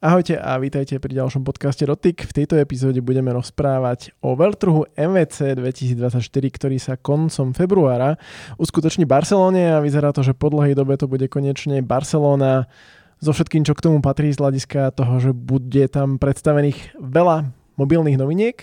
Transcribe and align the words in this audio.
Ahojte 0.00 0.32
a 0.40 0.56
vítajte 0.56 0.96
pri 0.96 1.12
ďalšom 1.12 1.44
podcaste 1.44 1.84
Rotik. 1.84 2.24
V 2.24 2.32
tejto 2.32 2.56
epizóde 2.56 3.04
budeme 3.04 3.36
rozprávať 3.36 4.16
o 4.24 4.32
veľtrhu 4.32 4.96
MVC 4.96 5.60
2024, 5.60 6.24
ktorý 6.56 6.80
sa 6.80 6.96
koncom 6.96 7.52
februára 7.52 8.16
uskutoční 8.56 9.04
v 9.04 9.12
Barcelone 9.12 9.76
a 9.76 9.84
vyzerá 9.84 10.16
to, 10.16 10.24
že 10.24 10.32
po 10.32 10.48
dlhej 10.48 10.72
dobe 10.72 10.96
to 10.96 11.04
bude 11.04 11.28
konečne 11.28 11.84
Barcelona 11.84 12.64
so 13.20 13.36
všetkým, 13.36 13.60
čo 13.60 13.76
k 13.76 13.84
tomu 13.84 14.00
patrí 14.00 14.32
z 14.32 14.40
hľadiska 14.40 14.96
toho, 14.96 15.20
že 15.20 15.36
bude 15.36 15.84
tam 15.92 16.16
predstavených 16.16 16.96
veľa 16.96 17.52
mobilných 17.76 18.16
noviniek. 18.16 18.56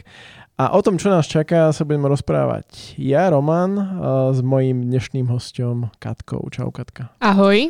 A 0.57 0.73
o 0.73 0.81
tom, 0.81 0.97
čo 0.97 1.13
nás 1.13 1.29
čaká, 1.29 1.69
sa 1.69 1.85
budeme 1.85 2.09
rozprávať 2.09 2.97
ja, 2.97 3.29
Roman, 3.29 3.77
s 4.33 4.41
mojím 4.41 4.89
dnešným 4.89 5.29
hostom 5.29 5.93
Katkou. 6.01 6.49
Čau, 6.49 6.73
Katka. 6.73 7.13
Ahoj. 7.21 7.69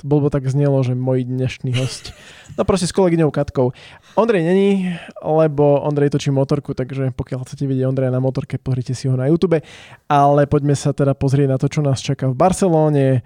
To 0.00 0.08
bolo 0.08 0.32
tak 0.32 0.48
znelo, 0.48 0.80
že 0.80 0.96
môj 0.96 1.28
dnešný 1.28 1.76
host. 1.76 2.16
No 2.56 2.64
proste 2.64 2.88
s 2.88 2.96
kolegyňou 2.96 3.28
Katkou. 3.28 3.76
Ondrej 4.16 4.48
není, 4.48 4.96
lebo 5.20 5.84
Ondrej 5.84 6.16
točí 6.16 6.32
motorku, 6.32 6.72
takže 6.72 7.12
pokiaľ 7.12 7.44
chcete 7.44 7.68
vidieť 7.68 7.84
Ondreja 7.84 8.08
na 8.08 8.16
motorke, 8.16 8.56
pozrite 8.56 8.96
si 8.96 9.12
ho 9.12 9.14
na 9.14 9.28
YouTube. 9.28 9.60
Ale 10.08 10.48
poďme 10.48 10.72
sa 10.72 10.96
teda 10.96 11.12
pozrieť 11.12 11.48
na 11.52 11.60
to, 11.60 11.68
čo 11.68 11.84
nás 11.84 12.00
čaká 12.00 12.32
v 12.32 12.36
Barcelóne. 12.40 13.20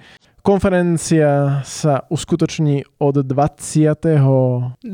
Konferencia 0.44 1.62
sa 1.64 2.04
uskutoční 2.10 2.84
od 3.00 3.22
20. 3.22 4.82
26. 4.82 4.84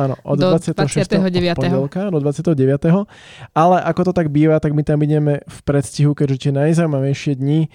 Áno, 0.00 0.14
od 0.22 0.36
do 0.38 0.48
26. 0.54 1.18
29. 1.18 1.58
pondelka 1.58 2.08
do 2.08 2.22
29. 2.22 3.10
Ale 3.52 3.76
ako 3.84 4.00
to 4.08 4.12
tak 4.14 4.30
býva, 4.30 4.62
tak 4.62 4.72
my 4.72 4.86
tam 4.86 5.02
ideme 5.02 5.42
v 5.44 5.58
predstihu, 5.66 6.14
keďže 6.14 6.48
tie 6.48 6.52
najzaujímavejšie 6.56 7.36
dni 7.36 7.68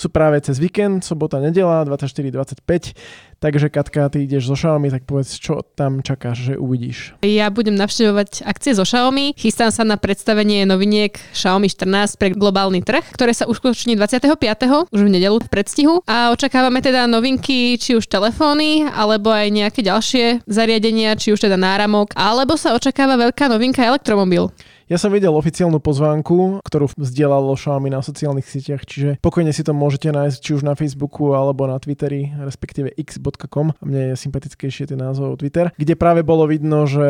sú 0.00 0.08
práve 0.08 0.40
cez 0.40 0.56
víkend, 0.56 1.04
sobota, 1.04 1.36
nedela, 1.36 1.84
24-25. 1.84 2.96
Takže 3.40 3.72
Katka, 3.72 4.08
ty 4.12 4.28
ideš 4.28 4.52
so 4.52 4.56
Xiaomi, 4.56 4.92
tak 4.92 5.08
povedz, 5.08 5.40
čo 5.40 5.64
tam 5.72 6.04
čakáš, 6.04 6.52
že 6.52 6.54
uvidíš. 6.60 7.16
Ja 7.24 7.48
budem 7.48 7.72
navštevovať 7.72 8.44
akcie 8.44 8.76
zo 8.76 8.84
Xiaomi. 8.84 9.32
Chystám 9.32 9.72
sa 9.72 9.80
na 9.80 9.96
predstavenie 9.96 10.68
noviniek 10.68 11.16
Xiaomi 11.32 11.72
14 11.72 12.20
pre 12.20 12.36
globálny 12.36 12.84
trh, 12.84 13.00
ktoré 13.16 13.32
sa 13.32 13.48
uskutoční 13.48 13.96
25. 13.96 14.92
už 14.92 15.00
v 15.00 15.08
nedelu 15.08 15.40
v 15.40 15.48
predstihu. 15.48 16.04
A 16.04 16.36
očakávame 16.36 16.84
teda 16.84 17.08
novinky, 17.08 17.80
či 17.80 17.96
už 17.96 18.12
telefóny, 18.12 18.84
alebo 18.92 19.32
aj 19.32 19.48
nejaké 19.48 19.80
ďalšie 19.80 20.44
zariadenia, 20.44 21.16
či 21.16 21.32
už 21.32 21.40
teda 21.40 21.56
náramok, 21.56 22.12
alebo 22.12 22.60
sa 22.60 22.76
očakáva 22.76 23.16
veľká 23.16 23.48
novinka 23.48 23.80
elektromobil. 23.80 24.52
Ja 24.90 24.98
som 24.98 25.14
videl 25.14 25.30
oficiálnu 25.30 25.78
pozvánku, 25.78 26.66
ktorú 26.66 26.90
vzdielalo 26.98 27.54
Xiaomi 27.54 27.94
na 27.94 28.02
sociálnych 28.02 28.42
sieťach, 28.42 28.82
čiže 28.82 29.22
pokojne 29.22 29.54
si 29.54 29.62
to 29.62 29.70
môžete 29.70 30.10
nájsť 30.10 30.42
či 30.42 30.50
už 30.58 30.66
na 30.66 30.74
Facebooku 30.74 31.30
alebo 31.30 31.62
na 31.70 31.78
Twitteri, 31.78 32.34
respektíve 32.34 32.90
x.com. 32.98 33.70
A 33.70 33.84
mne 33.86 34.10
je 34.10 34.14
sympatickejšie 34.18 34.90
ten 34.90 34.98
názov 34.98 35.38
Twitter, 35.38 35.70
kde 35.78 35.94
práve 35.94 36.26
bolo 36.26 36.42
vidno, 36.50 36.90
že 36.90 37.06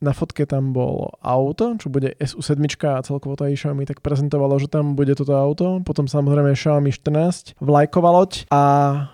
na 0.00 0.16
fotke 0.16 0.48
tam 0.48 0.72
bolo 0.72 1.12
auto, 1.20 1.76
čo 1.76 1.92
bude 1.92 2.16
SU7 2.16 2.56
a 2.88 3.04
celkovo 3.04 3.36
to 3.36 3.52
aj 3.52 3.68
Xiaomi 3.68 3.84
tak 3.84 4.00
prezentovalo, 4.00 4.56
že 4.56 4.72
tam 4.72 4.96
bude 4.96 5.12
toto 5.12 5.36
auto. 5.36 5.84
Potom 5.84 6.08
samozrejme 6.08 6.56
Xiaomi 6.56 6.88
14, 6.88 7.60
vlajková 7.60 8.16
loď 8.16 8.48
a 8.48 8.62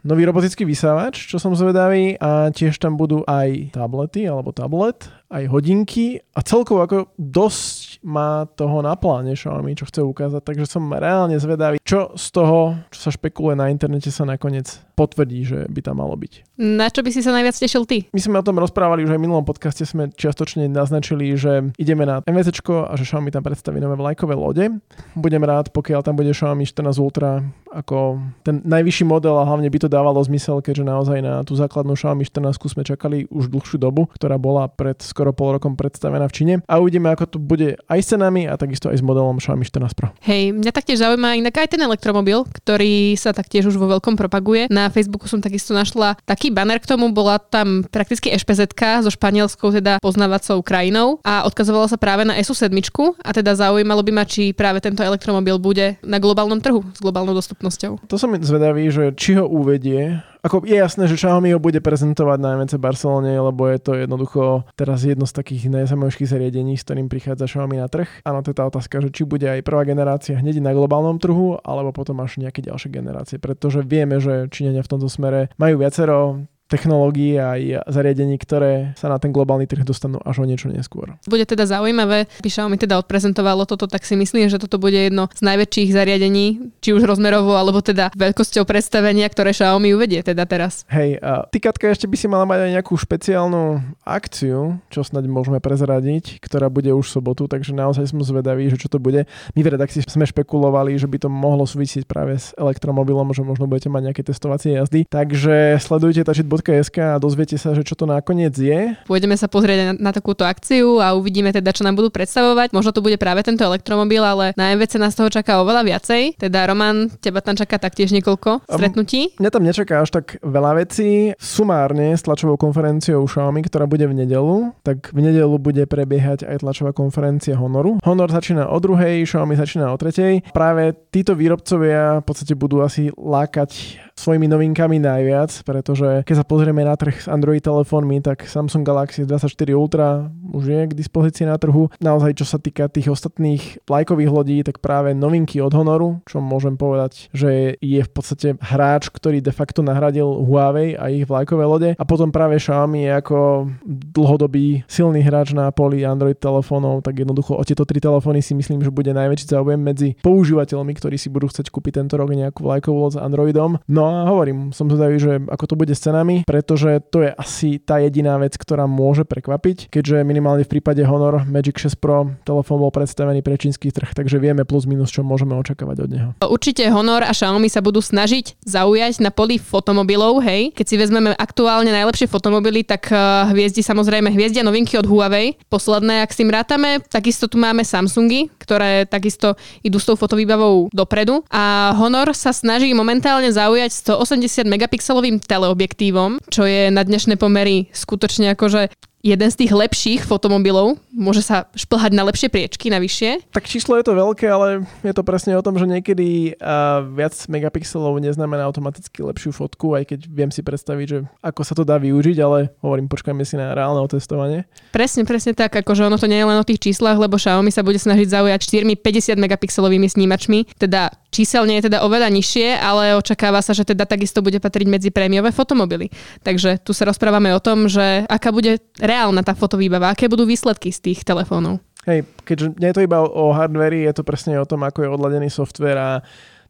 nový 0.06 0.30
robotický 0.30 0.62
vysávač, 0.62 1.26
čo 1.26 1.42
som 1.42 1.58
zvedavý 1.58 2.14
a 2.22 2.54
tiež 2.54 2.78
tam 2.78 2.94
budú 2.94 3.26
aj 3.26 3.74
tablety 3.74 4.30
alebo 4.30 4.54
tablet 4.54 5.10
aj 5.26 5.44
hodinky 5.50 6.22
a 6.34 6.40
celkovo 6.42 6.86
ako 6.86 7.10
dosť 7.18 8.04
má 8.06 8.46
toho 8.54 8.78
na 8.82 8.94
pláne 8.94 9.34
Xiaomi, 9.34 9.74
čo 9.74 9.90
chce 9.90 10.06
ukázať, 10.06 10.42
takže 10.42 10.70
som 10.70 10.86
reálne 10.94 11.34
zvedavý, 11.40 11.82
čo 11.82 12.14
z 12.14 12.26
toho, 12.30 12.78
čo 12.94 12.98
sa 12.98 13.10
špekuluje 13.10 13.58
na 13.58 13.66
internete, 13.70 14.14
sa 14.14 14.22
nakoniec 14.22 14.78
potvrdí, 14.94 15.44
že 15.44 15.58
by 15.68 15.80
tam 15.82 16.00
malo 16.00 16.14
byť. 16.16 16.56
Na 16.62 16.88
čo 16.88 17.02
by 17.02 17.10
si 17.10 17.20
sa 17.20 17.34
najviac 17.34 17.58
tešil 17.58 17.84
ty? 17.84 18.06
My 18.14 18.20
sme 18.22 18.40
o 18.40 18.46
tom 18.46 18.56
rozprávali 18.56 19.04
už 19.04 19.12
aj 19.12 19.18
v 19.20 19.24
minulom 19.26 19.44
podcaste, 19.44 19.84
sme 19.84 20.08
čiastočne 20.14 20.70
naznačili, 20.70 21.34
že 21.36 21.74
ideme 21.76 22.06
na 22.06 22.22
MVC 22.24 22.62
a 22.86 22.94
že 22.94 23.04
Xiaomi 23.04 23.34
tam 23.34 23.44
predstaví 23.44 23.82
nové 23.82 23.98
vlajkové 23.98 24.32
lode. 24.38 24.70
Budem 25.18 25.42
rád, 25.42 25.74
pokiaľ 25.74 26.00
tam 26.06 26.16
bude 26.16 26.32
Xiaomi 26.32 26.64
14 26.64 26.96
Ultra 27.02 27.42
ako 27.76 28.24
ten 28.40 28.64
najvyšší 28.64 29.04
model 29.04 29.36
a 29.36 29.44
hlavne 29.44 29.68
by 29.68 29.78
to 29.84 29.92
dávalo 29.92 30.24
zmysel, 30.24 30.64
keďže 30.64 30.88
naozaj 30.88 31.18
na 31.20 31.44
tú 31.44 31.52
základnú 31.52 31.92
Xiaomi 31.92 32.24
14 32.24 32.56
sme 32.72 32.82
čakali 32.82 33.28
už 33.28 33.52
dlhšiu 33.52 33.76
dobu, 33.76 34.08
ktorá 34.16 34.40
bola 34.40 34.64
pred 34.72 34.96
skoro 35.04 35.36
pol 35.36 35.60
rokom 35.60 35.76
predstavená 35.76 36.24
v 36.26 36.32
Číne. 36.32 36.54
A 36.64 36.80
uvidíme, 36.80 37.12
ako 37.12 37.36
to 37.36 37.38
bude 37.38 37.76
aj 37.86 38.00
s 38.00 38.16
cenami 38.16 38.48
a 38.48 38.56
takisto 38.56 38.88
aj 38.88 38.96
s 38.98 39.04
modelom 39.04 39.36
Xiaomi 39.36 39.68
14 39.68 39.92
Pro. 39.92 40.08
Hej, 40.24 40.56
mňa 40.56 40.72
taktiež 40.72 41.04
zaujíma 41.04 41.36
inak 41.36 41.52
aj 41.52 41.76
ten 41.76 41.82
elektromobil, 41.84 42.48
ktorý 42.48 43.14
sa 43.20 43.36
taktiež 43.36 43.68
už 43.68 43.76
vo 43.76 43.92
veľkom 43.92 44.16
propaguje. 44.16 44.72
Na 44.72 44.88
Facebooku 44.88 45.28
som 45.28 45.44
takisto 45.44 45.76
našla 45.76 46.16
taký 46.24 46.48
banner 46.48 46.80
k 46.80 46.88
tomu, 46.88 47.12
bola 47.12 47.36
tam 47.36 47.84
prakticky 47.84 48.32
ešpz 48.32 48.72
so 49.04 49.12
španielskou 49.12 49.68
teda 49.68 50.00
poznávacou 50.00 50.64
krajinou 50.64 51.20
a 51.20 51.44
odkazovalo 51.44 51.84
sa 51.86 52.00
práve 52.00 52.24
na 52.24 52.40
SU7 52.40 52.72
a 53.20 53.30
teda 53.36 53.52
zaujímalo 53.52 54.00
by 54.00 54.12
ma, 54.16 54.24
či 54.24 54.56
práve 54.56 54.80
tento 54.80 55.04
elektromobil 55.04 55.60
bude 55.60 56.00
na 56.00 56.16
globálnom 56.16 56.58
trhu 56.62 56.80
s 56.94 57.00
globálnou 57.02 57.36
dostupnosťou 57.36 57.65
dostupnosťou. 57.66 58.06
To 58.06 58.16
som 58.16 58.30
zvedavý, 58.38 58.88
že 58.94 59.10
či 59.18 59.34
ho 59.36 59.44
uvedie. 59.44 60.22
Ako 60.46 60.62
je 60.62 60.78
jasné, 60.78 61.10
že 61.10 61.18
Xiaomi 61.18 61.50
ho 61.50 61.58
bude 61.58 61.82
prezentovať 61.82 62.38
na 62.38 62.54
MNC 62.54 62.78
Barcelone, 62.78 63.34
lebo 63.34 63.66
je 63.66 63.78
to 63.82 63.98
jednoducho 63.98 64.62
teraz 64.78 65.02
jedno 65.02 65.26
z 65.26 65.34
takých 65.34 65.66
najzaujímavejších 65.74 66.30
zariadení, 66.30 66.78
s 66.78 66.86
ktorým 66.86 67.10
prichádza 67.10 67.50
Xiaomi 67.50 67.82
na 67.82 67.90
trh. 67.90 68.06
Áno, 68.22 68.46
to 68.46 68.54
je 68.54 68.58
tá 68.62 68.64
otázka, 68.70 69.02
že 69.02 69.10
či 69.10 69.26
bude 69.26 69.50
aj 69.50 69.66
prvá 69.66 69.82
generácia 69.82 70.38
hneď 70.38 70.62
na 70.62 70.70
globálnom 70.70 71.18
trhu, 71.18 71.58
alebo 71.66 71.90
potom 71.90 72.22
až 72.22 72.38
nejaké 72.38 72.62
ďalšie 72.62 72.94
generácie, 72.94 73.42
pretože 73.42 73.82
vieme, 73.82 74.22
že 74.22 74.46
Číňania 74.46 74.86
v 74.86 74.90
tomto 74.94 75.10
smere 75.10 75.50
majú 75.58 75.82
viacero 75.82 76.46
technológií 76.66 77.38
a 77.38 77.54
aj 77.54 77.86
zariadení, 77.90 78.36
ktoré 78.42 78.94
sa 78.98 79.06
na 79.06 79.22
ten 79.22 79.30
globálny 79.30 79.70
trh 79.70 79.86
dostanú 79.86 80.18
až 80.26 80.42
o 80.42 80.44
niečo 80.46 80.66
neskôr. 80.66 81.14
Bude 81.26 81.46
teda 81.46 81.66
zaujímavé, 81.66 82.26
Xiaomi 82.42 82.80
teda 82.80 82.98
odprezentovalo 82.98 83.68
toto, 83.68 83.86
tak 83.86 84.02
si 84.02 84.16
myslím, 84.16 84.48
že 84.50 84.56
toto 84.56 84.80
bude 84.80 84.96
jedno 84.96 85.28
z 85.34 85.42
najväčších 85.44 85.92
zariadení, 85.92 86.72
či 86.80 86.90
už 86.96 87.04
rozmerovo, 87.04 87.54
alebo 87.54 87.84
teda 87.84 88.10
veľkosťou 88.16 88.64
predstavenia, 88.64 89.28
ktoré 89.28 89.52
Xiaomi 89.52 89.92
uvedie 89.92 90.24
teda 90.24 90.48
teraz. 90.48 90.88
Hej, 90.88 91.20
a 91.20 91.44
ty 91.46 91.60
Katka 91.60 91.92
ešte 91.92 92.08
by 92.08 92.16
si 92.16 92.26
mala 92.26 92.48
mať 92.48 92.66
aj 92.66 92.70
nejakú 92.80 92.94
špeciálnu 92.96 93.82
akciu, 94.02 94.80
čo 94.88 95.00
snáď 95.04 95.28
môžeme 95.28 95.60
prezradiť, 95.60 96.40
ktorá 96.40 96.72
bude 96.72 96.90
už 96.90 97.06
v 97.06 97.14
sobotu, 97.20 97.44
takže 97.46 97.76
naozaj 97.76 98.10
som 98.10 98.22
zvedavý, 98.24 98.72
že 98.72 98.80
čo 98.80 98.88
to 98.88 98.98
bude. 98.98 99.28
My 99.54 99.60
v 99.60 99.70
redakcii 99.76 100.06
sme 100.06 100.24
špekulovali, 100.26 100.96
že 100.96 101.06
by 101.06 101.26
to 101.26 101.28
mohlo 101.28 101.68
súvisieť 101.68 102.08
práve 102.08 102.38
s 102.40 102.56
elektromobilom, 102.56 103.30
že 103.36 103.44
možno 103.44 103.68
budete 103.68 103.92
mať 103.92 104.02
nejaké 104.10 104.22
testovacie 104.24 104.78
jazdy. 104.80 105.04
Takže 105.06 105.78
sledujte 105.82 106.24
tačit 106.24 106.48
www.sk 106.56 106.96
a 106.98 107.20
dozviete 107.20 107.60
sa, 107.60 107.76
že 107.76 107.84
čo 107.84 107.92
to 107.92 108.08
nakoniec 108.08 108.56
je. 108.56 108.96
Pôjdeme 109.04 109.36
sa 109.36 109.46
pozrieť 109.46 109.92
na, 109.92 110.10
na 110.10 110.12
takúto 110.12 110.42
akciu 110.48 110.98
a 111.04 111.12
uvidíme 111.12 111.52
teda, 111.52 111.72
čo 111.72 111.84
nám 111.84 112.00
budú 112.00 112.08
predstavovať. 112.08 112.72
Možno 112.72 112.90
to 112.96 113.04
bude 113.04 113.20
práve 113.20 113.44
tento 113.44 113.62
elektromobil, 113.62 114.24
ale 114.24 114.56
na 114.56 114.72
MVC 114.72 114.96
nás 114.96 115.12
toho 115.12 115.28
čaká 115.28 115.60
oveľa 115.60 115.84
viacej. 115.84 116.40
Teda 116.40 116.64
Roman, 116.66 117.12
teba 117.20 117.44
tam 117.44 117.54
čaká 117.54 117.76
taktiež 117.76 118.10
niekoľko 118.16 118.64
stretnutí. 118.66 119.36
Um, 119.36 119.44
mňa 119.44 119.50
tam 119.52 119.64
nečaká 119.64 119.94
až 120.00 120.10
tak 120.16 120.40
veľa 120.40 120.80
vecí. 120.80 121.36
Sumárne 121.36 122.16
s 122.16 122.24
tlačovou 122.24 122.56
konferenciou 122.56 123.28
Xiaomi, 123.28 123.60
ktorá 123.66 123.84
bude 123.84 124.08
v 124.08 124.24
nedelu, 124.24 124.72
tak 124.80 125.12
v 125.12 125.20
nedelu 125.20 125.56
bude 125.60 125.84
prebiehať 125.84 126.48
aj 126.48 126.64
tlačová 126.64 126.96
konferencia 126.96 127.58
Honoru. 127.58 128.00
Honor 128.06 128.32
začína 128.32 128.72
o 128.72 128.78
druhej, 128.80 129.26
Xiaomi 129.28 129.58
začína 129.58 129.92
o 129.92 129.96
tretej. 130.00 130.46
Práve 130.54 130.96
títo 131.12 131.36
výrobcovia 131.36 132.22
v 132.22 132.24
podstate 132.24 132.54
budú 132.56 132.80
asi 132.80 133.12
lákať 133.14 134.00
svojimi 134.16 134.48
novinkami 134.48 134.96
najviac, 134.96 135.52
pretože 135.68 136.24
keď 136.24 136.34
sa 136.40 136.45
pozrieme 136.46 136.86
na 136.86 136.94
trh 136.94 137.26
s 137.26 137.26
Android 137.26 137.60
telefónmi, 137.60 138.22
tak 138.22 138.46
Samsung 138.46 138.86
Galaxy 138.86 139.26
24 139.26 139.50
Ultra 139.74 140.30
už 140.54 140.64
je 140.70 140.80
k 140.88 140.96
dispozícii 140.96 141.44
na 141.44 141.58
trhu. 141.58 141.90
Naozaj, 141.98 142.38
čo 142.38 142.46
sa 142.46 142.62
týka 142.62 142.86
tých 142.86 143.10
ostatných 143.10 143.82
lajkových 143.84 144.30
lodí, 144.30 144.58
tak 144.62 144.78
práve 144.78 145.12
novinky 145.12 145.58
od 145.60 145.74
Honoru, 145.74 146.22
čo 146.24 146.38
môžem 146.38 146.78
povedať, 146.78 147.28
že 147.34 147.76
je 147.82 148.00
v 148.00 148.10
podstate 148.10 148.48
hráč, 148.62 149.10
ktorý 149.10 149.42
de 149.42 149.52
facto 149.52 149.82
nahradil 149.82 150.24
Huawei 150.46 150.94
a 150.94 151.10
ich 151.10 151.26
vlajkové 151.26 151.64
lode. 151.66 151.90
A 151.98 152.04
potom 152.06 152.30
práve 152.30 152.62
Xiaomi 152.62 153.10
je 153.10 153.12
ako 153.12 153.38
dlhodobý 153.86 154.86
silný 154.86 155.20
hráč 155.20 155.52
na 155.52 155.68
poli 155.74 156.06
Android 156.06 156.38
telefónov, 156.38 157.02
tak 157.02 157.18
jednoducho 157.18 157.58
o 157.58 157.66
tieto 157.66 157.82
tri 157.82 157.98
telefóny 157.98 158.40
si 158.40 158.54
myslím, 158.54 158.86
že 158.86 158.94
bude 158.94 159.10
najväčší 159.10 159.50
záujem 159.50 159.80
medzi 159.80 160.14
používateľmi, 160.22 160.92
ktorí 160.94 161.16
si 161.18 161.28
budú 161.32 161.50
chcieť 161.50 161.72
kúpiť 161.72 162.04
tento 162.04 162.14
rok 162.20 162.30
nejakú 162.32 162.62
vlajkovú 162.62 163.08
loď 163.08 163.12
s 163.16 163.22
Androidom. 163.22 163.80
No 163.88 164.02
a 164.04 164.28
hovorím, 164.28 164.70
som 164.76 164.86
zvedavý, 164.86 165.16
že 165.16 165.32
ako 165.48 165.64
to 165.64 165.74
bude 165.78 165.92
s 165.96 166.04
cenami. 166.04 166.35
Pretože 166.44 167.00
to 167.08 167.24
je 167.24 167.30
asi 167.32 167.78
tá 167.80 168.02
jediná 168.02 168.36
vec, 168.36 168.58
ktorá 168.58 168.84
môže 168.84 169.24
prekvapiť, 169.24 169.88
keďže 169.88 170.26
minimálne 170.26 170.66
v 170.66 170.72
prípade 170.76 171.00
Honor 171.06 171.46
Magic 171.46 171.78
6 171.78 171.96
Pro 172.02 172.34
telefón 172.42 172.82
bol 172.82 172.90
predstavený 172.90 173.40
pre 173.40 173.54
čínsky 173.54 173.94
trh, 173.94 174.12
takže 174.12 174.42
vieme 174.42 174.66
plus 174.66 174.84
minus, 174.84 175.14
čo 175.14 175.22
môžeme 175.22 175.54
očakávať 175.54 175.96
od 176.02 176.10
neho. 176.10 176.30
Určite 176.42 176.82
Honor 176.90 177.22
a 177.22 177.30
Xiaomi 177.30 177.70
sa 177.70 177.78
budú 177.78 178.02
snažiť 178.02 178.58
zaujať 178.66 179.22
na 179.22 179.30
poli 179.30 179.62
fotomobilov, 179.62 180.42
hej. 180.42 180.74
Keď 180.74 180.86
si 180.86 180.96
vezmeme 180.98 181.30
aktuálne 181.38 181.94
najlepšie 181.94 182.26
fotomobily, 182.26 182.82
tak 182.82 183.08
uh, 183.14 183.46
hviezdi 183.54 183.86
samozrejme 183.86 184.34
hviezdia 184.34 184.66
novinky 184.66 184.98
od 184.98 185.06
Huawei. 185.06 185.54
Posledné, 185.70 186.26
ak 186.26 186.34
si 186.34 186.42
rátame, 186.42 186.98
takisto 187.06 187.46
tu 187.46 187.60
máme 187.62 187.86
Samsungy, 187.86 188.50
ktoré 188.58 189.06
takisto 189.06 189.54
idú 189.86 190.02
s 190.02 190.08
tou 190.10 190.18
fotovýbavou 190.18 190.90
dopredu. 190.90 191.46
A 191.54 191.94
Honor 191.94 192.34
sa 192.34 192.50
snaží 192.50 192.90
momentálne 192.90 193.46
zaujať 193.52 194.18
180 194.18 194.66
megapixelovým 194.66 195.38
teleobjektívom, 195.38 196.25
čo 196.50 196.66
je 196.66 196.90
na 196.90 197.02
dnešné 197.06 197.38
pomery 197.38 197.90
skutočne 197.94 198.52
akože 198.54 198.90
jeden 199.24 199.48
z 199.50 199.56
tých 199.64 199.72
lepších 199.72 200.20
fotomobilov. 200.22 201.00
Môže 201.10 201.42
sa 201.42 201.66
šplhať 201.74 202.12
na 202.14 202.22
lepšie 202.28 202.46
priečky, 202.52 202.92
na 202.92 203.02
vyššie. 203.02 203.50
Tak 203.50 203.66
číslo 203.66 203.98
je 203.98 204.04
to 204.06 204.14
veľké, 204.14 204.46
ale 204.46 204.86
je 205.02 205.14
to 205.16 205.26
presne 205.26 205.56
o 205.58 205.64
tom, 205.64 205.74
že 205.80 205.88
niekedy 205.88 206.54
uh, 206.60 207.02
viac 207.10 207.34
megapixelov 207.50 208.22
neznamená 208.22 208.62
automaticky 208.68 209.24
lepšiu 209.26 209.50
fotku, 209.50 209.98
aj 209.98 210.14
keď 210.14 210.20
viem 210.30 210.50
si 210.52 210.62
predstaviť, 210.62 211.06
že 211.08 211.18
ako 211.42 211.60
sa 211.66 211.74
to 211.74 211.82
dá 211.82 211.98
využiť, 211.98 212.36
ale 212.38 212.70
hovorím, 212.84 213.10
počkajme 213.10 213.42
si 213.42 213.58
na 213.58 213.74
reálne 213.74 214.04
otestovanie. 214.04 214.68
Presne, 214.94 215.26
presne 215.26 215.56
tak, 215.56 215.74
akože 215.74 216.06
ono 216.06 216.20
to 216.20 216.30
nie 216.30 216.38
je 216.38 216.46
len 216.46 216.58
o 216.60 216.68
tých 216.68 216.78
číslach, 216.78 217.18
lebo 217.18 217.40
Xiaomi 217.40 217.74
sa 217.74 217.82
bude 217.82 217.98
snažiť 217.98 218.28
zaujať 218.30 218.60
4 218.62 218.94
50 219.00 219.42
megapixelovými 219.42 220.06
snímačmi, 220.06 220.78
teda 220.78 221.10
číselne 221.36 221.76
je 221.76 221.92
teda 221.92 222.00
oveľa 222.00 222.32
nižšie, 222.32 222.80
ale 222.80 223.12
očakáva 223.20 223.60
sa, 223.60 223.76
že 223.76 223.84
teda 223.84 224.08
takisto 224.08 224.40
bude 224.40 224.56
patriť 224.56 224.86
medzi 224.88 225.08
prémiové 225.12 225.52
fotomobily. 225.52 226.08
Takže 226.40 226.80
tu 226.80 226.96
sa 226.96 227.04
rozprávame 227.04 227.52
o 227.52 227.60
tom, 227.60 227.92
že 227.92 228.24
aká 228.24 228.48
bude 228.54 228.80
reálna 229.06 229.40
tá 229.46 229.54
fotovýbava, 229.54 230.12
aké 230.12 230.26
budú 230.26 230.44
výsledky 230.44 230.90
z 230.90 230.98
tých 231.12 231.20
telefónov. 231.22 231.78
Hej, 232.06 232.22
keďže 232.46 232.78
nie 232.78 232.90
je 232.90 232.96
to 233.02 233.06
iba 233.06 233.18
o 233.18 233.50
hardveri, 233.50 234.06
je 234.06 234.14
to 234.14 234.22
presne 234.22 234.54
o 234.58 234.68
tom, 234.68 234.86
ako 234.86 235.02
je 235.02 235.10
odladený 235.10 235.48
software 235.50 235.98
a 235.98 236.10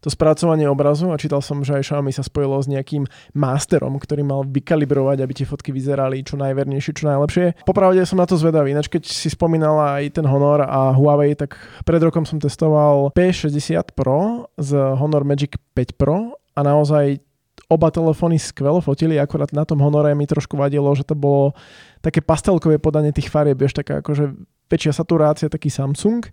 to 0.01 0.13
spracovanie 0.13 0.71
obrazu 0.71 1.11
a 1.11 1.19
čítal 1.19 1.43
som, 1.43 1.67
že 1.67 1.75
aj 1.75 1.83
Xiaomi 1.83 2.15
sa 2.15 2.23
spojilo 2.23 2.63
s 2.63 2.71
nejakým 2.71 3.11
masterom, 3.35 3.99
ktorý 3.99 4.23
mal 4.23 4.47
vykalibrovať, 4.47 5.19
aby 5.19 5.33
tie 5.35 5.49
fotky 5.49 5.75
vyzerali 5.75 6.23
čo 6.23 6.39
najvernejšie, 6.39 6.95
čo 6.95 7.11
najlepšie. 7.11 7.67
Popravde 7.67 8.07
som 8.07 8.23
na 8.23 8.29
to 8.29 8.39
zvedavý, 8.39 8.71
ináč 8.71 8.87
keď 8.87 9.03
si 9.09 9.27
spomínala 9.33 9.99
aj 9.99 10.21
ten 10.21 10.27
Honor 10.29 10.63
a 10.63 10.95
Huawei, 10.95 11.35
tak 11.35 11.59
pred 11.83 11.99
rokom 11.99 12.23
som 12.23 12.39
testoval 12.39 13.11
P60 13.11 13.99
Pro 13.99 14.47
z 14.61 14.79
Honor 14.79 15.27
Magic 15.27 15.59
5 15.75 15.99
Pro 15.99 16.39
a 16.57 16.61
naozaj 16.63 17.26
oba 17.67 17.91
telefóny 17.91 18.39
skvelo 18.39 18.79
fotili, 18.79 19.19
akorát 19.19 19.51
na 19.51 19.67
tom 19.67 19.83
Honore 19.83 20.15
mi 20.15 20.27
trošku 20.27 20.55
vadilo, 20.55 20.87
že 20.95 21.03
to 21.03 21.19
bolo 21.19 21.53
také 21.99 22.23
pastelkové 22.23 22.79
podanie 22.79 23.11
tých 23.11 23.27
farieb, 23.27 23.59
vieš, 23.59 23.75
taká 23.75 23.99
akože 23.99 24.39
väčšia 24.67 24.93
saturácia, 24.99 25.47
taký 25.47 25.71
Samsung. 25.71 26.27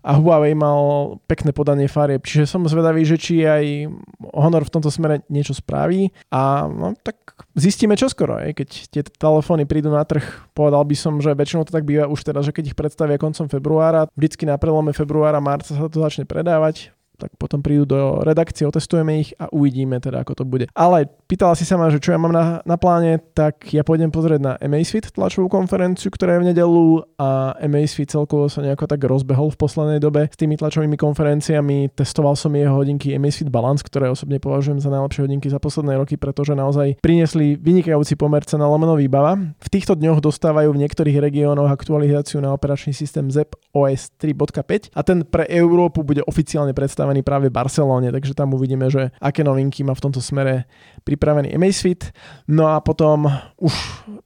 A 0.00 0.16
Huawei 0.16 0.56
mal 0.56 1.16
pekné 1.28 1.52
podanie 1.52 1.88
farieb, 1.88 2.24
čiže 2.24 2.48
som 2.48 2.64
zvedavý, 2.64 3.04
že 3.04 3.20
či 3.20 3.44
aj 3.44 3.92
Honor 4.32 4.64
v 4.64 4.72
tomto 4.72 4.88
smere 4.88 5.20
niečo 5.28 5.52
spraví. 5.52 6.08
A 6.32 6.64
no, 6.64 6.96
tak 6.96 7.16
zistíme 7.56 7.96
čoskoro, 7.96 8.40
aj, 8.40 8.56
keď 8.56 8.68
tie 8.88 9.02
telefóny 9.04 9.68
prídu 9.68 9.92
na 9.92 10.04
trh, 10.04 10.24
povedal 10.56 10.84
by 10.84 10.96
som, 10.96 11.20
že 11.20 11.36
väčšinou 11.36 11.68
to 11.68 11.76
tak 11.76 11.84
býva 11.84 12.08
už 12.08 12.24
teraz, 12.24 12.48
že 12.48 12.52
keď 12.56 12.72
ich 12.72 12.78
predstavia 12.78 13.20
koncom 13.20 13.48
februára, 13.52 14.08
vždycky 14.16 14.48
na 14.48 14.56
prelome 14.56 14.96
februára, 14.96 15.44
marca 15.44 15.76
sa 15.76 15.88
to 15.88 16.00
začne 16.00 16.24
predávať, 16.24 16.92
tak 17.18 17.30
potom 17.38 17.62
prídu 17.62 17.86
do 17.86 18.20
redakcie, 18.26 18.66
otestujeme 18.66 19.22
ich 19.22 19.30
a 19.38 19.46
uvidíme 19.50 20.02
teda, 20.02 20.26
ako 20.26 20.42
to 20.42 20.44
bude. 20.44 20.66
Ale 20.74 21.06
pýtala 21.30 21.54
si 21.54 21.62
sa 21.62 21.78
ma, 21.78 21.88
že 21.88 22.02
čo 22.02 22.14
ja 22.14 22.18
mám 22.18 22.34
na, 22.34 22.60
na 22.66 22.74
pláne, 22.74 23.22
tak 23.32 23.70
ja 23.70 23.86
pôjdem 23.86 24.10
pozrieť 24.10 24.40
na 24.42 24.52
Amazfit 24.58 25.14
tlačovú 25.14 25.46
konferenciu, 25.46 26.10
ktorá 26.10 26.38
je 26.38 26.42
v 26.42 26.48
nedelu 26.50 26.84
a 27.18 27.54
Amazfit 27.62 28.10
celkovo 28.10 28.50
sa 28.50 28.62
nejako 28.62 28.90
tak 28.90 29.00
rozbehol 29.06 29.54
v 29.54 29.60
poslednej 29.60 30.00
dobe 30.02 30.26
s 30.26 30.36
tými 30.36 30.58
tlačovými 30.58 30.98
konferenciami. 30.98 31.94
Testoval 31.94 32.34
som 32.34 32.50
jeho 32.50 32.74
hodinky 32.74 33.14
Amazfit 33.14 33.48
Balance, 33.48 33.86
ktoré 33.86 34.10
osobne 34.10 34.42
považujem 34.42 34.82
za 34.82 34.90
najlepšie 34.90 35.30
hodinky 35.30 35.46
za 35.46 35.62
posledné 35.62 35.94
roky, 35.94 36.18
pretože 36.18 36.58
naozaj 36.58 36.98
priniesli 36.98 37.54
vynikajúci 37.54 38.18
pomer 38.18 38.42
cena 38.42 38.66
lomeno 38.66 38.98
výbava. 38.98 39.38
V 39.62 39.68
týchto 39.70 39.94
dňoch 39.94 40.18
dostávajú 40.18 40.74
v 40.74 40.80
niektorých 40.82 41.22
regiónoch 41.22 41.70
aktualizáciu 41.70 42.42
na 42.42 42.50
operačný 42.50 42.90
systém 42.90 43.30
ZEP 43.30 43.54
OS 43.70 44.10
3.5 44.18 44.90
a 44.94 45.00
ten 45.06 45.22
pre 45.22 45.46
Európu 45.46 46.02
bude 46.02 46.24
oficiálne 46.26 46.74
predstavený 46.74 47.13
predstavený 47.14 47.22
práve 47.22 47.46
v 47.50 47.54
Barcelóne, 47.54 48.08
takže 48.10 48.34
tam 48.34 48.54
uvidíme, 48.54 48.90
že 48.90 49.14
aké 49.22 49.46
novinky 49.46 49.86
má 49.86 49.94
v 49.94 50.02
tomto 50.10 50.18
smere 50.18 50.66
pripravený 51.06 51.54
Amazfit. 51.54 52.10
No 52.50 52.74
a 52.74 52.82
potom 52.82 53.30
už 53.60 53.72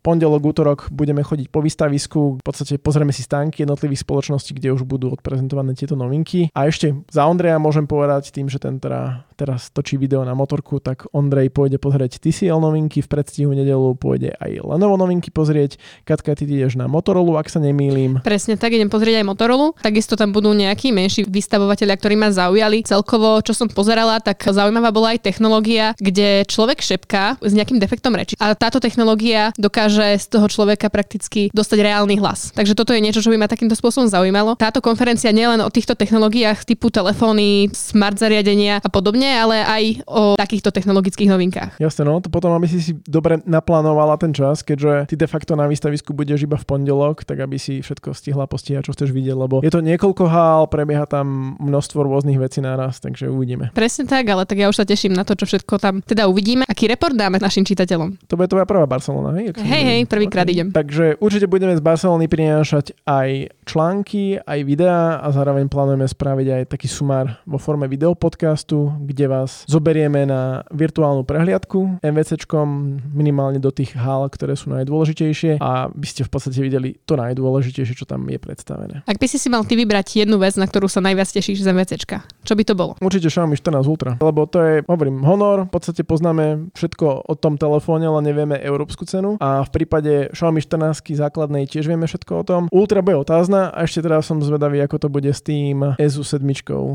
pondelok, 0.00 0.46
útorok 0.46 0.88
budeme 0.88 1.20
chodiť 1.20 1.52
po 1.52 1.60
výstavisku, 1.60 2.40
v 2.40 2.44
podstate 2.44 2.80
pozrieme 2.80 3.12
si 3.12 3.26
stánky 3.26 3.66
jednotlivých 3.66 4.06
spoločností, 4.06 4.56
kde 4.56 4.72
už 4.72 4.88
budú 4.88 5.12
odprezentované 5.12 5.74
tieto 5.76 5.98
novinky. 5.98 6.48
A 6.54 6.70
ešte 6.70 6.94
za 7.10 7.26
Ondreja 7.26 7.60
môžem 7.60 7.84
povedať 7.84 8.32
tým, 8.32 8.48
že 8.48 8.62
ten 8.62 8.78
teda 8.78 9.28
teraz 9.38 9.70
točí 9.70 9.94
video 9.94 10.26
na 10.26 10.34
motorku, 10.34 10.82
tak 10.82 11.06
Ondrej 11.14 11.54
pôjde 11.54 11.78
pozrieť 11.78 12.18
TCL 12.18 12.58
novinky, 12.58 12.98
v 13.02 13.08
predstihu 13.08 13.54
nedelu 13.54 13.94
pôjde 13.94 14.34
aj 14.34 14.66
Lenovo 14.66 14.98
novinky 14.98 15.30
pozrieť. 15.30 15.78
Katka, 16.02 16.34
ty 16.34 16.42
ideš 16.42 16.74
na 16.74 16.90
Motorola, 16.90 17.38
ak 17.38 17.46
sa 17.46 17.62
nemýlim. 17.62 18.18
Presne 18.26 18.58
tak, 18.58 18.74
idem 18.74 18.90
pozrieť 18.90 19.22
aj 19.22 19.26
Motorola. 19.30 19.70
Takisto 19.78 20.18
tam 20.18 20.34
budú 20.34 20.50
nejakí 20.50 20.90
menší 20.90 21.22
vystavovateľia, 21.30 21.94
ktorí 21.94 22.14
ma 22.18 22.34
zaujali 22.34 22.67
zaujali. 22.68 22.84
Celkovo, 22.84 23.40
čo 23.40 23.56
som 23.56 23.68
pozerala, 23.68 24.20
tak 24.20 24.44
zaujímavá 24.44 24.92
bola 24.92 25.16
aj 25.16 25.24
technológia, 25.24 25.96
kde 25.96 26.44
človek 26.44 26.84
šepká 26.84 27.40
s 27.40 27.52
nejakým 27.56 27.80
defektom 27.80 28.12
reči. 28.12 28.36
A 28.36 28.52
táto 28.52 28.78
technológia 28.80 29.56
dokáže 29.56 30.20
z 30.20 30.26
toho 30.28 30.46
človeka 30.48 30.92
prakticky 30.92 31.48
dostať 31.56 31.78
reálny 31.80 32.20
hlas. 32.20 32.52
Takže 32.52 32.76
toto 32.76 32.92
je 32.92 33.00
niečo, 33.00 33.24
čo 33.24 33.32
by 33.32 33.40
ma 33.40 33.48
takýmto 33.48 33.76
spôsobom 33.76 34.08
zaujímalo. 34.08 34.56
Táto 34.60 34.84
konferencia 34.84 35.32
nielen 35.32 35.64
o 35.64 35.72
týchto 35.72 35.96
technológiách 35.96 36.68
typu 36.68 36.92
telefóny, 36.92 37.72
smart 37.72 38.20
zariadenia 38.20 38.84
a 38.84 38.88
podobne, 38.92 39.28
ale 39.28 39.64
aj 39.64 39.84
o 40.04 40.22
takýchto 40.36 40.68
technologických 40.74 41.30
novinkách. 41.30 41.72
Jasne, 41.80 42.04
no 42.04 42.20
to 42.20 42.28
potom, 42.28 42.52
aby 42.56 42.66
si 42.68 42.80
si 42.82 42.92
dobre 43.06 43.40
naplánovala 43.48 44.20
ten 44.20 44.34
čas, 44.34 44.60
keďže 44.60 45.08
ty 45.08 45.14
de 45.16 45.28
facto 45.28 45.54
na 45.54 45.70
výstavisku 45.70 46.12
budeš 46.12 46.44
iba 46.44 46.58
v 46.58 46.66
pondelok, 46.66 47.24
tak 47.24 47.40
aby 47.40 47.56
si 47.56 47.80
všetko 47.80 48.12
stihla 48.12 48.50
postihať, 48.50 48.90
čo 48.90 48.94
chceš 48.96 49.14
vidieť, 49.14 49.36
lebo 49.36 49.60
je 49.62 49.72
to 49.72 49.84
niekoľko 49.84 50.24
hál, 50.26 50.66
prebieha 50.66 51.06
tam 51.06 51.56
množstvo 51.62 52.02
rôznych 52.02 52.40
vecí 52.40 52.57
veci 52.58 52.66
naraz, 52.66 52.98
takže 52.98 53.30
uvidíme. 53.30 53.70
Presne 53.72 54.04
tak, 54.10 54.26
ale 54.26 54.42
tak 54.42 54.58
ja 54.58 54.66
už 54.66 54.82
sa 54.82 54.84
teším 54.84 55.14
na 55.14 55.22
to, 55.22 55.38
čo 55.38 55.46
všetko 55.46 55.78
tam 55.78 56.02
teda 56.02 56.26
uvidíme. 56.26 56.66
Aký 56.66 56.90
report 56.90 57.14
dáme 57.14 57.38
našim 57.38 57.62
čitateľom? 57.62 58.26
To 58.26 58.34
bude 58.34 58.50
tvoja 58.50 58.66
prvá 58.66 58.84
Barcelona, 58.90 59.38
hej? 59.38 59.54
Hej, 59.54 59.82
hej, 59.86 60.00
prvýkrát 60.10 60.44
okay. 60.44 60.54
idem. 60.58 60.68
Takže 60.74 61.22
určite 61.22 61.46
budeme 61.46 61.78
z 61.78 61.82
Barcelony 61.82 62.26
prinášať 62.26 62.98
aj 63.06 63.54
články, 63.62 64.42
aj 64.42 64.58
videá 64.66 65.22
a 65.22 65.30
zároveň 65.30 65.70
plánujeme 65.70 66.08
spraviť 66.08 66.46
aj 66.50 66.62
taký 66.74 66.88
sumár 66.90 67.38
vo 67.46 67.62
forme 67.62 67.86
videopodcastu, 67.86 68.98
kde 69.06 69.30
vás 69.30 69.62
zoberieme 69.70 70.26
na 70.26 70.66
virtuálnu 70.74 71.22
prehliadku 71.22 72.02
MVCčkom 72.02 72.98
minimálne 73.14 73.62
do 73.62 73.70
tých 73.70 73.94
hál, 73.94 74.26
ktoré 74.26 74.58
sú 74.58 74.74
najdôležitejšie 74.74 75.62
a 75.62 75.92
by 75.92 76.06
ste 76.08 76.26
v 76.26 76.30
podstate 76.32 76.58
videli 76.58 76.98
to 77.06 77.14
najdôležitejšie, 77.14 77.94
čo 77.94 78.08
tam 78.08 78.26
je 78.26 78.40
predstavené. 78.40 79.04
Ak 79.04 79.20
by 79.20 79.26
si 79.28 79.36
si 79.36 79.52
mal 79.52 79.62
ty 79.68 79.76
vybrať 79.76 80.24
jednu 80.24 80.40
vec, 80.40 80.56
na 80.56 80.64
ktorú 80.64 80.88
sa 80.88 81.04
najviac 81.04 81.28
tešíš 81.28 81.62
z 81.62 81.70
MVCčka, 81.70 82.24
čo 82.48 82.56
by 82.56 82.64
to 82.64 82.72
bolo? 82.72 82.96
Určite 83.04 83.28
Xiaomi 83.28 83.60
14 83.60 83.84
Ultra, 83.84 84.16
lebo 84.16 84.48
to 84.48 84.64
je, 84.64 84.74
hovorím, 84.88 85.20
honor, 85.28 85.68
v 85.68 85.72
podstate 85.76 86.00
poznáme 86.00 86.72
všetko 86.72 87.28
o 87.28 87.34
tom 87.36 87.60
telefóne, 87.60 88.08
ale 88.08 88.24
nevieme 88.24 88.56
európsku 88.56 89.04
cenu 89.04 89.36
a 89.36 89.60
v 89.68 89.70
prípade 89.76 90.32
Xiaomi 90.32 90.64
14 90.64 91.04
základnej 91.12 91.68
tiež 91.68 91.84
vieme 91.84 92.08
všetko 92.08 92.32
o 92.40 92.44
tom. 92.48 92.62
Ultra 92.72 93.04
bude 93.04 93.20
otázna 93.20 93.68
a 93.68 93.84
ešte 93.84 94.00
teraz 94.00 94.24
som 94.24 94.40
zvedavý, 94.40 94.80
ako 94.80 94.96
to 94.96 95.08
bude 95.12 95.28
s 95.28 95.44
tým 95.44 95.92
EZU 96.00 96.24
7, 96.24 96.40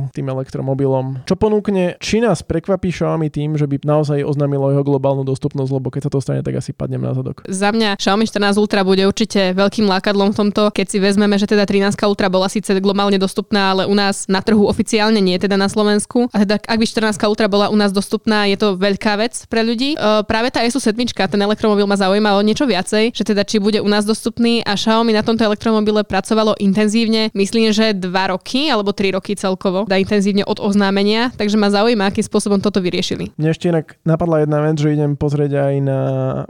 tým 0.10 0.26
elektromobilom. 0.26 1.22
Čo 1.30 1.38
ponúkne, 1.38 2.02
či 2.02 2.18
nás 2.18 2.42
prekvapí 2.42 2.90
Xiaomi 2.90 3.30
tým, 3.30 3.54
že 3.54 3.70
by 3.70 3.86
naozaj 3.86 4.26
oznámilo 4.26 4.74
jeho 4.74 4.82
globálnu 4.82 5.22
dostupnosť, 5.22 5.70
lebo 5.70 5.94
keď 5.94 6.10
sa 6.10 6.12
to 6.12 6.18
stane, 6.18 6.42
tak 6.42 6.58
asi 6.58 6.74
padnem 6.74 7.06
na 7.06 7.14
zadok. 7.14 7.46
Za 7.46 7.70
mňa 7.70 8.02
Xiaomi 8.02 8.26
14 8.26 8.58
Ultra 8.58 8.82
bude 8.82 9.06
určite 9.06 9.54
veľkým 9.54 9.86
lákadlom 9.86 10.34
v 10.34 10.38
tomto, 10.48 10.74
keď 10.74 10.86
si 10.90 10.98
vezmeme, 10.98 11.38
že 11.38 11.46
teda 11.46 11.70
13 11.70 11.94
Ultra 12.10 12.34
bola 12.34 12.50
síce 12.50 12.74
globálne 12.82 13.22
dostupná, 13.22 13.78
ale 13.78 13.84
u 13.86 13.94
nás 13.94 14.26
na 14.26 14.42
trhu 14.42 14.66
oficiálne 14.66 15.22
nie 15.22 15.36
teda 15.44 15.60
na 15.60 15.68
Slovensku. 15.68 16.32
A 16.32 16.48
teda 16.48 16.64
ak 16.64 16.78
by 16.80 16.86
14 16.88 17.20
Ultra 17.28 17.52
bola 17.52 17.68
u 17.68 17.76
nás 17.76 17.92
dostupná, 17.92 18.48
je 18.48 18.56
to 18.56 18.80
veľká 18.80 19.20
vec 19.20 19.36
pre 19.52 19.60
ľudí. 19.60 19.96
E, 19.96 20.24
práve 20.24 20.48
tá 20.56 20.64
SU 20.64 20.80
7, 20.80 20.96
ten 21.12 21.42
elektromobil 21.44 21.84
ma 21.84 22.00
zaujíma 22.00 22.40
niečo 22.40 22.64
viacej, 22.64 23.12
že 23.12 23.24
teda 23.28 23.44
či 23.44 23.60
bude 23.60 23.84
u 23.84 23.90
nás 23.92 24.08
dostupný 24.08 24.64
a 24.64 24.80
Xiaomi 24.80 25.12
na 25.12 25.26
tomto 25.26 25.44
elektromobile 25.44 26.08
pracovalo 26.08 26.56
intenzívne, 26.60 27.34
myslím, 27.36 27.76
že 27.76 27.92
2 27.96 28.08
roky 28.32 28.72
alebo 28.72 28.96
3 28.96 29.16
roky 29.16 29.36
celkovo, 29.36 29.84
da 29.90 30.00
intenzívne 30.00 30.48
od 30.48 30.60
oznámenia, 30.62 31.34
takže 31.36 31.60
ma 31.60 31.74
zaujíma, 31.74 32.12
akým 32.12 32.24
spôsobom 32.24 32.60
toto 32.64 32.80
vyriešili. 32.80 33.34
Mne 33.40 33.50
ešte 33.52 33.72
inak 33.72 33.98
napadla 34.06 34.46
jedna 34.46 34.60
vec, 34.64 34.76
že 34.78 34.94
idem 34.94 35.18
pozrieť 35.18 35.52
aj 35.58 35.74
na 35.82 36.00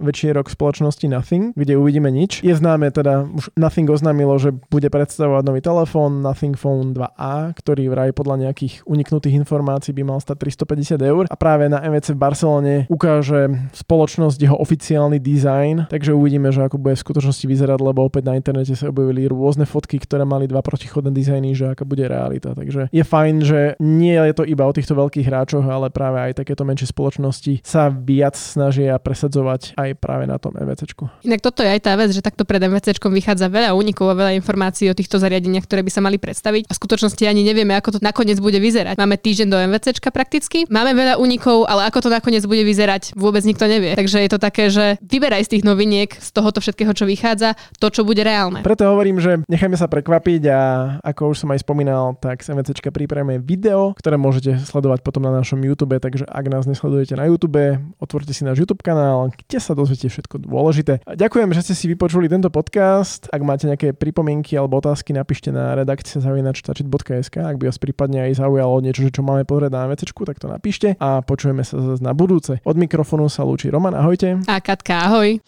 väčší 0.01 0.35
rok 0.35 0.51
spoločnosti 0.51 1.05
Nothing, 1.07 1.55
kde 1.55 1.79
uvidíme 1.79 2.09
nič. 2.11 2.43
Je 2.43 2.53
známe 2.53 2.91
teda, 2.91 3.25
už 3.29 3.53
Nothing 3.55 3.87
oznámilo, 3.89 4.35
že 4.41 4.51
bude 4.51 4.89
predstavovať 4.89 5.43
nový 5.45 5.61
telefón 5.63 6.25
Nothing 6.25 6.57
Phone 6.59 6.91
2a, 6.91 7.55
ktorý 7.55 7.87
vraj 7.93 8.11
podľa 8.11 8.49
nejakých 8.49 8.82
uniknutých 8.85 9.35
informácií 9.39 9.95
by 9.95 10.03
mal 10.03 10.19
stať 10.19 10.51
350 10.51 10.99
eur 11.01 11.23
a 11.29 11.35
práve 11.35 11.67
na 11.71 11.81
MVC 11.81 12.13
v 12.15 12.19
Barcelone 12.19 12.75
ukáže 12.91 13.71
spoločnosť 13.73 14.37
jeho 14.37 14.57
oficiálny 14.59 15.17
dizajn, 15.17 15.87
takže 15.89 16.11
uvidíme, 16.13 16.51
že 16.51 16.63
ako 16.65 16.79
bude 16.79 16.95
v 16.95 17.03
skutočnosti 17.03 17.45
vyzerať, 17.47 17.79
lebo 17.79 18.05
opäť 18.05 18.29
na 18.29 18.37
internete 18.37 18.75
sa 18.75 18.91
objavili 18.91 19.25
rôzne 19.27 19.63
fotky, 19.63 19.97
ktoré 19.97 20.27
mali 20.27 20.45
dva 20.45 20.61
protichodné 20.61 21.09
dizajny, 21.15 21.55
že 21.55 21.73
aká 21.73 21.87
bude 21.87 22.05
realita. 22.05 22.53
Takže 22.53 22.91
je 22.91 23.03
fajn, 23.03 23.35
že 23.43 23.59
nie 23.79 24.15
je 24.15 24.33
to 24.35 24.43
iba 24.45 24.67
o 24.67 24.75
týchto 24.75 24.93
veľkých 24.93 25.25
hráčoch, 25.27 25.65
ale 25.65 25.89
práve 25.89 26.19
aj 26.19 26.43
takéto 26.43 26.67
menšie 26.67 26.91
spoločnosti 26.91 27.63
sa 27.63 27.89
viac 27.89 28.35
snažia 28.35 28.99
presadzovať 28.99 29.79
aj 29.79 29.89
práve 29.97 30.27
na 30.27 30.37
tom 30.37 30.53
MVCčku. 30.53 31.25
Inak 31.25 31.41
toto 31.41 31.63
je 31.63 31.69
aj 31.71 31.81
tá 31.81 31.93
vec, 31.95 32.11
že 32.11 32.21
takto 32.21 32.43
pred 32.43 32.59
MVCčkom 32.59 33.11
vychádza 33.11 33.47
veľa 33.47 33.73
únikov 33.73 34.11
a 34.11 34.19
veľa 34.19 34.31
informácií 34.37 34.91
o 34.91 34.95
týchto 34.97 35.17
zariadeniach, 35.17 35.65
ktoré 35.65 35.81
by 35.81 35.91
sa 35.91 36.01
mali 36.03 36.19
predstaviť. 36.19 36.67
A 36.67 36.73
v 36.75 36.79
skutočnosti 36.79 37.23
ani 37.23 37.41
nevieme, 37.47 37.73
ako 37.77 37.97
to 37.97 37.99
nakoniec 38.03 38.37
bude 38.39 38.57
vyzerať. 38.59 38.72
Máme 38.73 39.21
týždeň 39.21 39.47
do 39.53 39.57
MVCčka 39.69 40.09
prakticky, 40.09 40.65
máme 40.65 40.97
veľa 40.97 41.21
únikov, 41.21 41.69
ale 41.69 41.85
ako 41.85 42.07
to 42.07 42.09
nakoniec 42.09 42.41
bude 42.49 42.65
vyzerať, 42.65 43.13
vôbec 43.13 43.45
nikto 43.45 43.69
nevie. 43.69 43.93
Takže 43.93 44.17
je 44.25 44.31
to 44.33 44.39
také, 44.41 44.73
že 44.73 44.97
vyberaj 45.05 45.45
z 45.45 45.51
tých 45.57 45.63
noviniek, 45.63 46.09
z 46.09 46.29
tohoto 46.33 46.57
všetkého, 46.57 46.89
čo 46.97 47.05
vychádza, 47.05 47.53
to, 47.77 47.87
čo 47.93 48.01
bude 48.01 48.25
reálne. 48.25 48.65
Preto 48.65 48.89
hovorím, 48.89 49.21
že 49.21 49.45
nechajme 49.45 49.77
sa 49.77 49.85
prekvapiť 49.85 50.41
a 50.49 50.59
ako 51.05 51.35
už 51.35 51.45
som 51.45 51.53
aj 51.53 51.61
spomínal, 51.61 52.17
tak 52.17 52.41
z 52.41 52.55
MVCčka 52.57 52.89
pripravíme 52.89 53.37
video, 53.43 53.93
ktoré 53.93 54.17
môžete 54.17 54.57
sledovať 54.65 55.05
potom 55.05 55.21
na 55.21 55.33
našom 55.35 55.61
YouTube, 55.61 55.99
takže 56.01 56.25
ak 56.25 56.45
nás 56.49 56.65
nesledujete 56.65 57.13
na 57.13 57.29
YouTube, 57.29 57.77
otvorte 58.01 58.33
si 58.33 58.41
náš 58.41 58.63
YouTube 58.63 58.81
kanál, 58.81 59.29
kde 59.29 59.57
sa 59.61 59.77
dozviete 59.77 60.09
všetko 60.09 60.41
dôležité. 60.41 61.05
Ďakujem, 61.05 61.49
že 61.53 61.61
ste 61.69 61.75
si 61.77 61.85
vypočuli 61.91 62.31
tento 62.31 62.49
podcast. 62.49 63.29
Ak 63.29 63.43
máte 63.45 63.69
nejaké 63.69 63.93
pripomienky 63.93 64.57
alebo 64.57 64.79
otázky, 64.79 65.13
napíšte 65.13 65.51
na 65.51 65.75
redakcia 65.75 66.23
zavinač.sk, 66.23 67.35
ak 67.37 67.59
by 67.59 67.69
vás 67.69 67.77
prípadne 67.77 68.31
aj 68.31 68.41
zaujalo 68.63 68.79
niečo, 68.79 69.11
čo 69.11 69.27
máme 69.27 69.43
pozrieť 69.43 69.71
na 69.75 69.91
vecečku, 69.91 70.23
tak 70.23 70.39
to 70.39 70.47
napíšte 70.47 70.95
a 70.95 71.19
počujeme 71.19 71.67
sa 71.67 71.75
zase 71.83 71.99
na 71.99 72.15
budúce. 72.15 72.63
Od 72.63 72.79
mikrofónu 72.79 73.27
sa 73.27 73.43
lúči 73.43 73.67
Roman, 73.67 73.91
ahojte. 73.91 74.39
A 74.47 74.63
Katka, 74.63 75.11
ahoj. 75.11 75.43